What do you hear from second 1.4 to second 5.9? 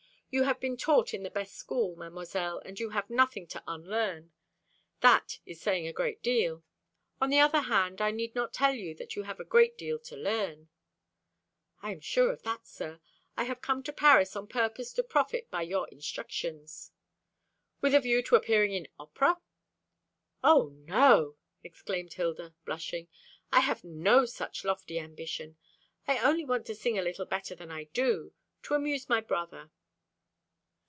school, Mademoiselle, and you have nothing to unlearn. That is saying